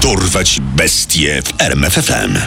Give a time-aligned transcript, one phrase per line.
[0.00, 2.38] Dorwać bestie w RMFFM.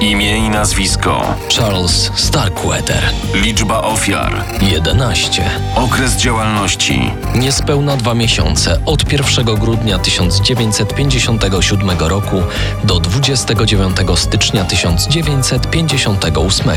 [0.00, 1.34] Imię i nazwisko.
[1.56, 3.02] Charles Starkweather.
[3.34, 4.44] Liczba ofiar.
[4.62, 5.50] 11.
[5.74, 7.10] Okres działalności.
[7.34, 12.42] Niespełna dwa miesiące od 1 grudnia 1957 roku
[12.84, 16.70] do 29 stycznia 1958.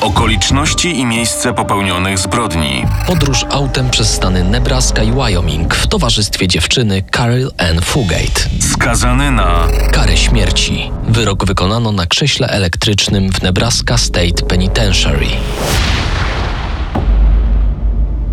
[0.00, 2.84] Okoliczności i miejsce popełnionych zbrodni.
[3.06, 8.40] Podróż autem przez stany Nebraska i Wyoming w towarzystwie dziewczyny Carol Ann Fugate.
[8.72, 10.90] Skazany na Karę śmierci.
[11.08, 15.26] Wyrok wykonano na krześle elektrycznym w Nebraska State Penitentiary.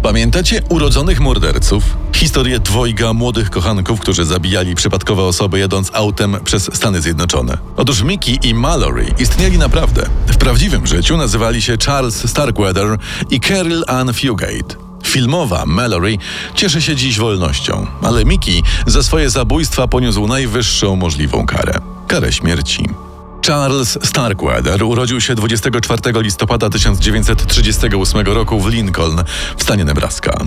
[0.03, 1.83] Pamiętacie urodzonych morderców?
[2.15, 7.57] Historię dwojga młodych kochanków, którzy zabijali przypadkowe osoby jadąc autem przez Stany Zjednoczone.
[7.77, 10.09] Otóż Mickey i Mallory istnieli naprawdę.
[10.27, 12.97] W prawdziwym życiu nazywali się Charles Starkweather
[13.29, 14.75] i Carol Ann Fugate.
[15.03, 16.17] Filmowa Mallory
[16.55, 23.06] cieszy się dziś wolnością, ale Mickey za swoje zabójstwa poniósł najwyższą możliwą karę karę śmierci.
[23.45, 29.23] Charles Starkweather urodził się 24 listopada 1938 roku w Lincoln
[29.57, 30.37] w stanie Nebraska.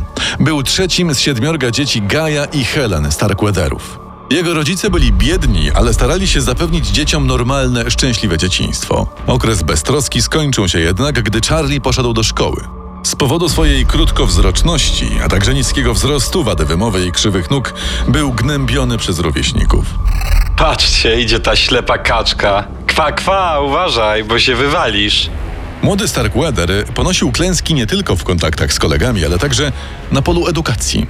[0.40, 3.98] Był trzecim z siedmiorga dzieci Gaja i Helen Starkweatherów.
[4.30, 9.06] Jego rodzice byli biedni, ale starali się zapewnić dzieciom normalne, szczęśliwe dzieciństwo.
[9.26, 12.64] Okres beztroski skończył się jednak, gdy Charlie poszedł do szkoły.
[13.02, 17.74] Z powodu swojej krótkowzroczności, a także niskiego wzrostu, wady wymowy i krzywych nóg,
[18.08, 19.84] był gnębiony przez rówieśników.
[20.56, 22.64] Patrzcie, idzie ta ślepa kaczka.
[23.00, 25.30] Kwa, kwa, uważaj, bo się wywalisz.
[25.82, 29.72] Młody Starkweather ponosił klęski nie tylko w kontaktach z kolegami, ale także
[30.12, 31.06] na polu edukacji.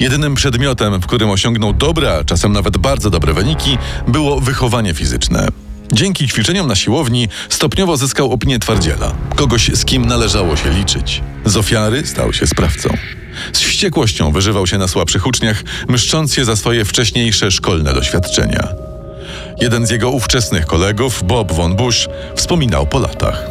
[0.00, 5.48] Jedynym przedmiotem, w którym osiągnął dobre, a czasem nawet bardzo dobre wyniki, było wychowanie fizyczne.
[5.92, 11.22] Dzięki ćwiczeniom na siłowni stopniowo zyskał opinię twardziela, kogoś z kim należało się liczyć.
[11.44, 12.88] Z ofiary stał się sprawcą.
[13.52, 18.83] Z wściekłością wyżywał się na słabszych uczniach, mszcząc się za swoje wcześniejsze szkolne doświadczenia.
[19.60, 23.46] Jeden z jego ówczesnych kolegów, Bob von Bush, wspominał po latach.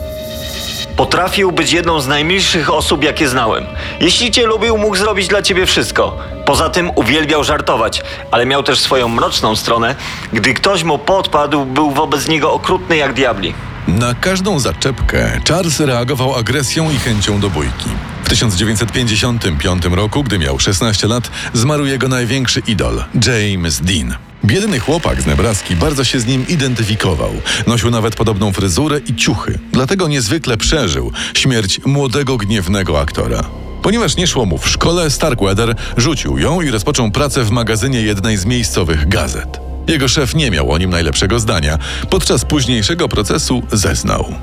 [0.98, 3.66] Potrafił być jedną z najmilszych osób, jakie znałem.
[4.00, 6.18] Jeśli cię lubił, mógł zrobić dla ciebie wszystko.
[6.46, 9.96] Poza tym uwielbiał żartować, ale miał też swoją mroczną stronę.
[10.34, 13.54] Gdy ktoś mu podpadł, był wobec niego okrutny jak diabli.
[13.88, 17.90] Na każdą zaczepkę Charles reagował agresją i chęcią do bójki.
[18.24, 24.16] W 1955 roku, gdy miał 16 lat, zmarł jego największy idol, James Dean.
[24.46, 27.32] Biedny chłopak z Nebraski bardzo się z nim identyfikował.
[27.68, 33.44] Nosił nawet podobną fryzurę i ciuchy, dlatego niezwykle przeżył śmierć młodego, gniewnego aktora.
[33.82, 38.38] Ponieważ nie szło mu w szkole, Starkweather rzucił ją i rozpoczął pracę w magazynie jednej
[38.38, 39.60] z miejscowych gazet.
[39.88, 41.80] Jego szef nie miał o nim najlepszego zdania.
[42.10, 44.36] Podczas późniejszego procesu zeznał.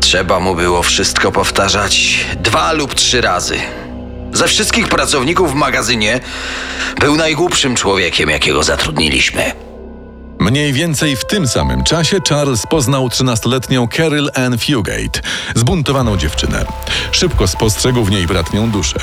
[0.00, 3.58] Trzeba mu było wszystko powtarzać dwa lub trzy razy.
[4.36, 6.20] Ze wszystkich pracowników w magazynie
[7.00, 9.52] był najgłupszym człowiekiem, jakiego zatrudniliśmy.
[10.38, 15.20] Mniej więcej w tym samym czasie Charles poznał 13-letnią Carol Ann Fugate,
[15.54, 16.64] zbuntowaną dziewczynę.
[17.12, 18.98] Szybko spostrzegł w niej bratnią duszę.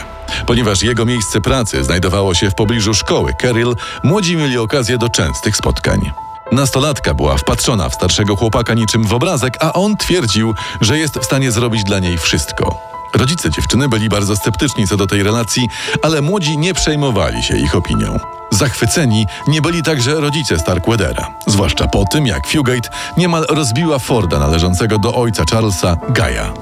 [0.46, 5.58] Ponieważ jego miejsce pracy znajdowało się w pobliżu szkoły Carol, młodzi mieli okazję do częstych
[5.58, 6.12] spotkań.
[6.52, 11.26] Nastolatka była wpatrzona w starszego chłopaka niczym w obrazek, a on twierdził, że jest w
[11.26, 12.93] stanie zrobić dla niej wszystko.
[13.14, 15.68] Rodzice dziewczyny byli bardzo sceptyczni co do tej relacji,
[16.04, 18.20] ale młodzi nie przejmowali się ich opinią.
[18.52, 25.00] Zachwyceni nie byli także rodzice Starkweathera, zwłaszcza po tym, jak Fugate niemal rozbiła Forda należącego
[25.00, 26.54] do ojca Charlesa, Gaja.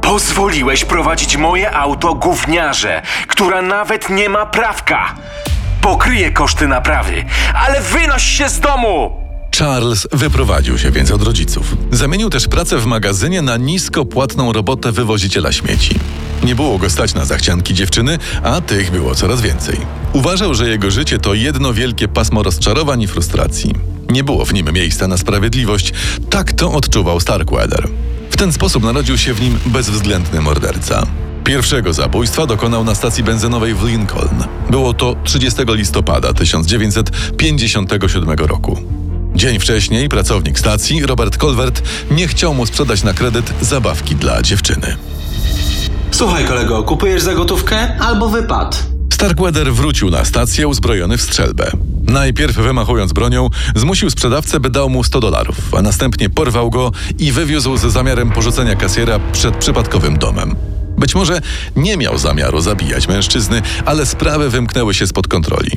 [0.00, 5.14] Pozwoliłeś prowadzić moje auto gówniarze, która nawet nie ma prawka.
[5.80, 7.24] Pokryję koszty naprawy,
[7.54, 9.25] ale wynoś się z domu!
[9.58, 11.76] Charles wyprowadził się więc od rodziców.
[11.90, 15.98] Zamienił też pracę w magazynie na nisko płatną robotę wywoziciela śmieci.
[16.42, 19.76] Nie było go stać na zachcianki dziewczyny, a tych było coraz więcej.
[20.12, 23.74] Uważał, że jego życie to jedno wielkie pasmo rozczarowań i frustracji.
[24.10, 25.92] Nie było w nim miejsca na sprawiedliwość.
[26.30, 27.88] Tak to odczuwał Starkweather.
[28.30, 31.06] W ten sposób narodził się w nim bezwzględny morderca.
[31.44, 34.44] Pierwszego zabójstwa dokonał na stacji benzynowej w Lincoln.
[34.70, 39.05] Było to 30 listopada 1957 roku.
[39.36, 44.96] Dzień wcześniej pracownik stacji, Robert Colbert, nie chciał mu sprzedać na kredyt zabawki dla dziewczyny.
[46.10, 48.86] Słuchaj, kolego, kupujesz za gotówkę albo wypad.
[49.12, 51.70] Starkweather wrócił na stację uzbrojony w strzelbę.
[52.02, 57.32] Najpierw wymachując bronią, zmusił sprzedawcę, by dał mu 100 dolarów, a następnie porwał go i
[57.32, 60.56] wywiózł z zamiarem porzucenia kasjera przed przypadkowym domem.
[60.98, 61.40] Być może
[61.76, 65.70] nie miał zamiaru zabijać mężczyzny, ale sprawy wymknęły się spod kontroli.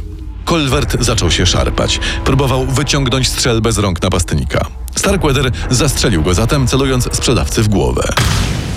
[0.50, 2.00] Colbert zaczął się szarpać.
[2.26, 4.66] Próbował wyciągnąć strzelbę z rąk napastnika.
[4.96, 8.04] Starkweather zastrzelił go zatem, celując sprzedawcy w głowę.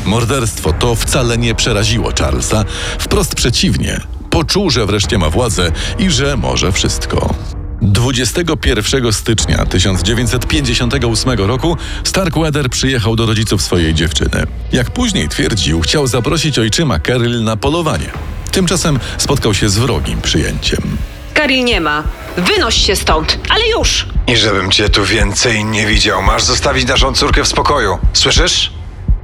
[0.05, 2.65] Morderstwo to wcale nie przeraziło Charlesa.
[2.99, 4.01] Wprost przeciwnie.
[4.31, 7.35] Poczuł, że wreszcie ma władzę i że może wszystko.
[7.83, 14.47] 21 stycznia 1958 roku Starkweather przyjechał do rodziców swojej dziewczyny.
[14.73, 18.11] Jak później twierdził, chciał zaprosić ojczyma Carol na polowanie.
[18.51, 20.97] Tymczasem spotkał się z wrogim przyjęciem.
[21.43, 22.03] Karil nie ma.
[22.37, 24.07] Wynoś się stąd, ale już!
[24.27, 26.23] I żebym cię tu więcej nie widział.
[26.23, 27.99] Masz zostawić naszą córkę w spokoju.
[28.13, 28.73] Słyszysz?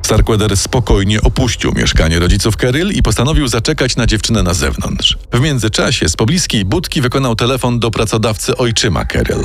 [0.02, 5.18] Starkweather spokojnie opuścił mieszkanie rodziców Carol i postanowił zaczekać na dziewczynę na zewnątrz.
[5.32, 9.44] W międzyczasie z pobliskiej budki wykonał telefon do pracodawcy ojczyma Carol.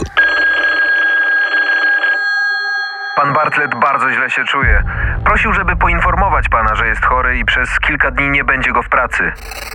[3.23, 4.83] Pan Bartlett bardzo źle się czuje.
[5.25, 8.89] Prosił, żeby poinformować pana, że jest chory i przez kilka dni nie będzie go w
[8.89, 9.31] pracy.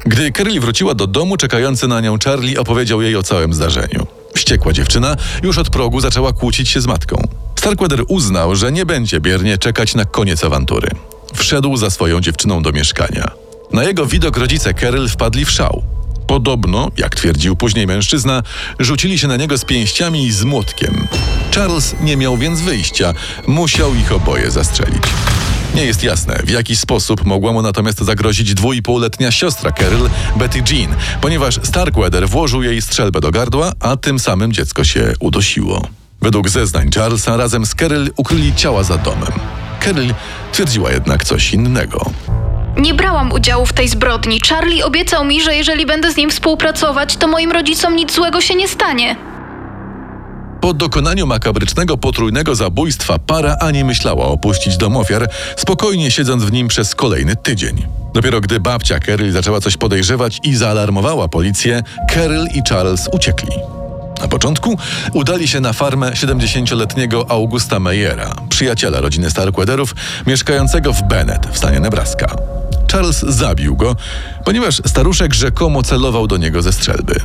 [0.07, 4.07] Gdy Carol wróciła do domu, czekający na nią Charlie opowiedział jej o całym zdarzeniu.
[4.35, 7.23] Wściekła dziewczyna już od progu zaczęła kłócić się z matką.
[7.55, 10.89] Starkweather uznał, że nie będzie biernie czekać na koniec awantury.
[11.35, 13.31] Wszedł za swoją dziewczyną do mieszkania.
[13.73, 15.98] Na jego widok rodzice Carol wpadli w szał.
[16.29, 18.43] Podobno, jak twierdził później mężczyzna,
[18.79, 21.09] rzucili się na niego z pięściami i z młotkiem.
[21.55, 23.15] Charles nie miał więc wyjścia,
[23.47, 25.03] musiał ich oboje zastrzelić.
[25.75, 30.97] Nie jest jasne, w jaki sposób mogła mu natomiast zagrozić dwuipółletnia siostra Carol, Betty Jean,
[31.21, 35.89] ponieważ Starkweather włożył jej strzelbę do gardła, a tym samym dziecko się udosiło.
[36.23, 39.33] Według zeznań Charlesa razem z Carol ukryli ciała za domem.
[39.85, 40.15] Carol
[40.53, 42.11] twierdziła jednak coś innego.
[42.79, 44.41] Nie brałam udziału w tej zbrodni.
[44.49, 48.55] Charlie obiecał mi, że jeżeli będę z nim współpracować, to moim rodzicom nic złego się
[48.55, 49.17] nie stanie.
[50.61, 56.69] Po dokonaniu makabrycznego potrójnego zabójstwa para ani myślała opuścić dom ofiar, spokojnie siedząc w nim
[56.69, 57.87] przez kolejny tydzień.
[58.15, 61.83] Dopiero gdy babcia Carol zaczęła coś podejrzewać i zaalarmowała policję,
[62.15, 63.51] Carol i Charles uciekli.
[64.21, 64.79] Na początku
[65.13, 69.95] udali się na farmę 70-letniego Augusta Meyera, przyjaciela rodziny Starkweatherów,
[70.27, 72.58] mieszkającego w Bennett w stanie Nebraska.
[72.93, 73.97] Charles zabił go,
[74.45, 77.21] ponieważ staruszek rzekomo celował do niego ze strzelby.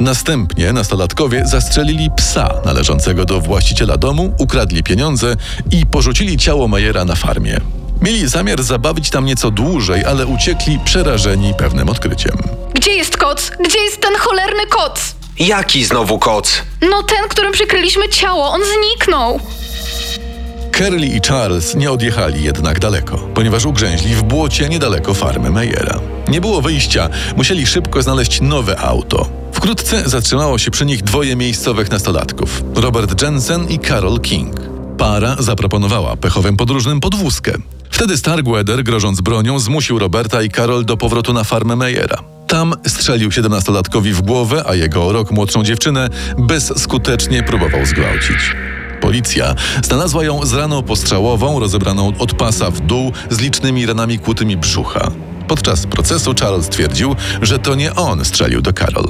[0.00, 5.36] Następnie nastolatkowie zastrzelili psa należącego do właściciela domu, ukradli pieniądze
[5.70, 7.60] i porzucili ciało Meyera na farmie.
[8.02, 12.36] Mieli zamiar zabawić tam nieco dłużej, ale uciekli przerażeni pewnym odkryciem.
[12.74, 13.50] Gdzie jest koc?
[13.66, 15.14] Gdzie jest ten cholerny koc?
[15.38, 16.62] Jaki znowu koc?
[16.90, 19.40] No ten, którym przykryliśmy ciało, on zniknął.
[20.72, 26.00] Curly i Charles nie odjechali jednak daleko, ponieważ ugrzęźli w błocie niedaleko farmy Meyera.
[26.28, 29.28] Nie było wyjścia, musieli szybko znaleźć nowe auto.
[29.52, 34.56] Wkrótce zatrzymało się przy nich dwoje miejscowych nastolatków: Robert Jensen i Carol King.
[34.98, 37.52] Para zaproponowała pechowym podróżnym podwózkę.
[37.90, 42.18] Wtedy Starkweather, grożąc bronią, zmusił Roberta i Carol do powrotu na farmę Meyera.
[42.46, 46.08] Tam strzelił siedemnastolatkowi w głowę, a jego rok młodszą dziewczynę
[46.38, 48.54] bezskutecznie próbował zgwałcić.
[49.02, 54.56] Policja znalazła ją z raną postrzałową, rozebraną od pasa w dół, z licznymi ranami kłutymi
[54.56, 55.10] brzucha.
[55.48, 59.08] Podczas procesu Charles twierdził, że to nie on strzelił do Carol.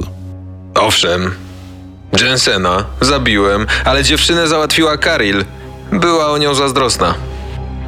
[0.75, 1.31] Owszem,
[2.21, 5.45] Jensena zabiłem, ale dziewczynę załatwiła Karil.
[5.91, 7.13] Była o nią zazdrosna.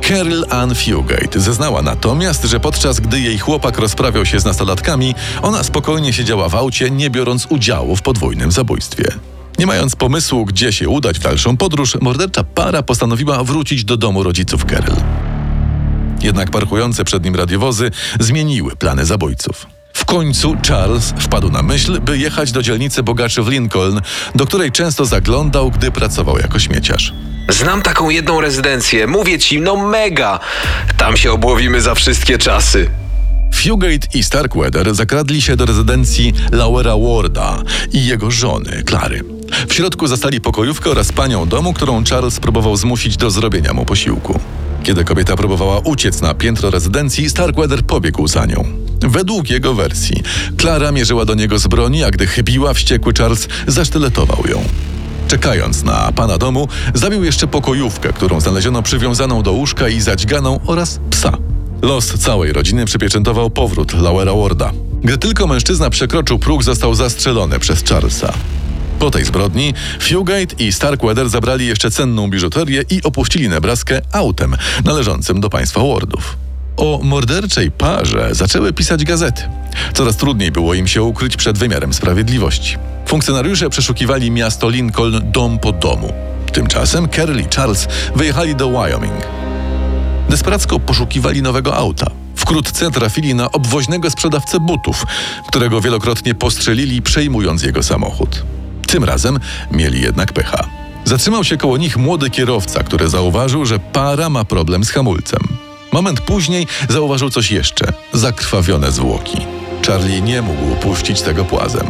[0.01, 5.63] Carol Ann Fugate zeznała natomiast, że podczas gdy jej chłopak rozprawiał się z nastolatkami, ona
[5.63, 9.05] spokojnie siedziała w aucie, nie biorąc udziału w podwójnym zabójstwie.
[9.59, 14.23] Nie mając pomysłu, gdzie się udać w dalszą podróż, mordercza para postanowiła wrócić do domu
[14.23, 14.97] rodziców Carol.
[16.21, 19.67] Jednak parkujące przed nim radiowozy zmieniły plany zabójców.
[19.93, 24.01] W końcu Charles wpadł na myśl, by jechać do dzielnicy bogaczy w Lincoln,
[24.35, 27.13] do której często zaglądał, gdy pracował jako śmieciarz.
[27.49, 30.39] Znam taką jedną rezydencję, mówię ci, no mega!
[30.97, 32.89] Tam się obłowimy za wszystkie czasy.
[33.53, 39.34] Fugate i Starkweather zakradli się do rezydencji Laura Warda i jego żony, Klary.
[39.67, 44.39] W środku zastali pokojówkę oraz panią domu, którą Charles próbował zmusić do zrobienia mu posiłku.
[44.83, 48.63] Kiedy kobieta próbowała uciec na piętro rezydencji, Starkweather pobiegł za nią.
[49.01, 50.23] Według jego wersji,
[50.57, 54.63] Klara mierzyła do niego z broni, a gdy chybiła, wściekły Charles zasztyletował ją.
[55.27, 60.99] Czekając na pana domu, zabił jeszcze pokojówkę, którą znaleziono przywiązaną do łóżka i zadźganą oraz
[61.09, 61.37] psa.
[61.81, 64.71] Los całej rodziny przypieczętował powrót Lauera Warda.
[65.03, 68.33] Gdy tylko mężczyzna przekroczył próg, został zastrzelony przez Charlesa.
[68.99, 75.41] Po tej zbrodni Fugate i Starkweather zabrali jeszcze cenną biżuterię i opuścili Nebraskę autem należącym
[75.41, 76.37] do państwa Wardów.
[76.77, 79.41] O morderczej parze zaczęły pisać gazety.
[79.93, 82.77] Coraz trudniej było im się ukryć przed wymiarem sprawiedliwości.
[83.05, 86.13] Funkcjonariusze przeszukiwali miasto Lincoln dom po domu.
[86.53, 89.27] Tymczasem Carol i Charles wyjechali do Wyoming.
[90.29, 92.11] Desperacko poszukiwali nowego auta.
[92.35, 95.05] Wkrótce trafili na obwoźnego sprzedawcę butów,
[95.47, 98.43] którego wielokrotnie postrzelili, przejmując jego samochód.
[98.87, 99.39] Tym razem
[99.71, 100.67] mieli jednak pecha.
[101.05, 105.39] Zatrzymał się koło nich młody kierowca, który zauważył, że para ma problem z hamulcem.
[105.91, 109.37] Moment później zauważył coś jeszcze zakrwawione zwłoki.
[109.87, 111.87] Charlie nie mógł puścić tego płazem.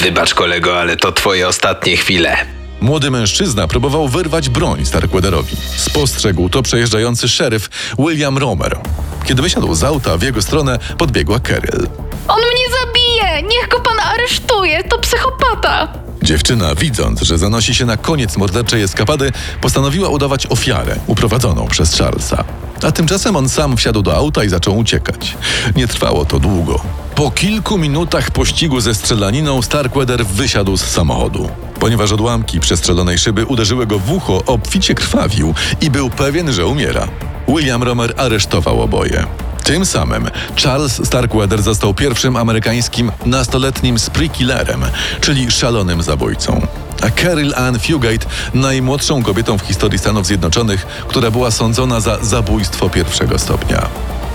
[0.00, 2.36] Wybacz kolego, ale to twoje ostatnie chwile.
[2.80, 5.56] Młody mężczyzna próbował wyrwać broń Starkweatherowi.
[5.76, 8.78] Spostrzegł to przejeżdżający szeryf William Romer.
[9.26, 11.88] Kiedy wysiadł z auta, w jego stronę podbiegła Carol.
[12.28, 13.42] On mnie zabije!
[13.42, 14.84] Niech go pan aresztuje!
[14.84, 16.03] To psychopata!
[16.24, 22.44] Dziewczyna, widząc, że zanosi się na koniec morderczej eskapady, postanowiła udawać ofiarę uprowadzoną przez Charlesa.
[22.82, 25.36] A tymczasem on sam wsiadł do auta i zaczął uciekać.
[25.76, 26.80] Nie trwało to długo.
[27.14, 31.48] Po kilku minutach pościgu ze strzelaniną Starkweather wysiadł z samochodu.
[31.80, 37.08] Ponieważ odłamki przestrzelonej szyby uderzyły go w ucho, obficie krwawił i był pewien, że umiera.
[37.48, 39.26] William Romer aresztował oboje.
[39.64, 40.30] Tym samym
[40.64, 44.84] Charles Starkweather został pierwszym amerykańskim nastoletnim spree killerem,
[45.20, 46.66] czyli szalonym zabójcą.
[47.02, 52.90] A Carol Ann Fugate najmłodszą kobietą w historii Stanów Zjednoczonych, która była sądzona za zabójstwo
[52.90, 53.88] pierwszego stopnia.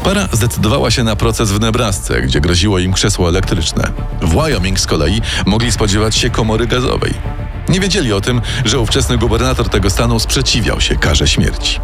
[0.03, 3.91] Para zdecydowała się na proces w Nebrasce, gdzie groziło im krzesło elektryczne.
[4.21, 7.13] W Wyoming z kolei mogli spodziewać się komory gazowej.
[7.69, 11.79] Nie wiedzieli o tym, że ówczesny gubernator tego stanu sprzeciwiał się karze śmierci.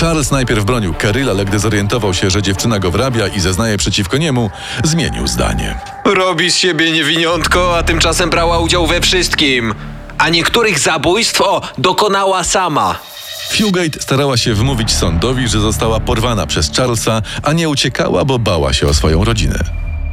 [0.00, 4.16] Charles najpierw bronił Caryl, ale gdy zorientował się, że dziewczyna go wrabia i zeznaje przeciwko
[4.16, 4.50] niemu,
[4.84, 5.78] zmienił zdanie.
[6.04, 9.74] Robi z siebie niewiniątko, a tymczasem brała udział we wszystkim.
[10.18, 12.98] A niektórych zabójstw, o, dokonała sama.
[13.50, 18.72] Fugate starała się wmówić sądowi, że została porwana przez Charlesa, a nie uciekała, bo bała
[18.72, 19.58] się o swoją rodzinę.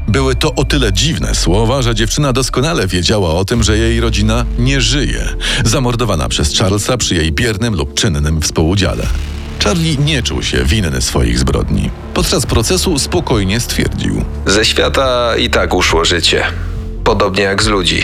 [0.07, 4.45] Były to o tyle dziwne słowa, że dziewczyna doskonale wiedziała o tym, że jej rodzina
[4.59, 9.03] nie żyje, zamordowana przez Charlesa przy jej biernym lub czynnym współudziale.
[9.67, 11.89] Charlie nie czuł się winny swoich zbrodni.
[12.13, 16.43] Podczas procesu spokojnie stwierdził: Ze świata i tak uszło życie.
[17.03, 18.03] Podobnie jak z ludzi,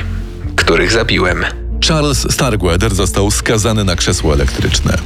[0.55, 1.46] których zabiłem.
[1.88, 4.98] Charles Starkweather został skazany na krzesło elektryczne.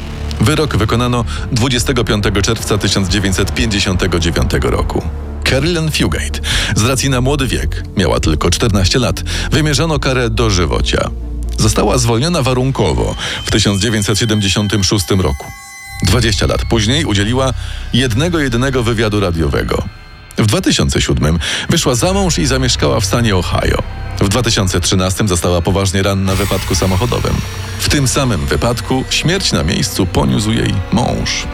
[0.42, 5.02] Wyrok wykonano 25 czerwca 1959 roku.
[5.50, 6.40] Carolyn Fugate,
[6.76, 11.10] z racji na młody wiek, miała tylko 14 lat, wymierzono karę dożywocia.
[11.58, 15.46] Została zwolniona warunkowo w 1976 roku.
[16.04, 17.54] 20 lat później udzieliła
[17.94, 19.84] jednego jedynego wywiadu radiowego.
[20.38, 21.40] W 2007
[21.70, 23.84] wyszła za mąż i zamieszkała w stanie Ohio.
[24.20, 27.34] W 2013 została poważnie ranna w wypadku samochodowym.
[27.80, 31.48] W tym samym wypadku śmierć na miejscu poniósł jej mąż.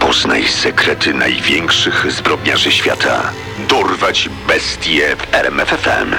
[0.00, 3.30] Poznaj sekrety największych zbrodniarzy świata.
[3.68, 6.14] Dorwać bestie w RMFFM.